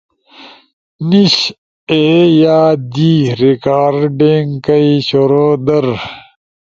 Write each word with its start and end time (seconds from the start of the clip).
نیِش 1.09 1.35
اے 1.91 2.03
یا 2.41 2.61
دی، 2.93 3.13
ریکارڈنگ 3.41 4.47
کئی 4.65 4.91
شروع 5.09 5.53
در 5.65 5.85